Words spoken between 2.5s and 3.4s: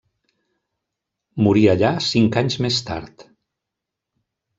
més tard.